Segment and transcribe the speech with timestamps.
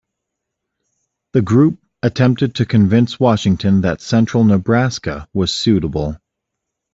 [1.33, 6.17] The group attempted to convince Washington that central Nebraska was suitable.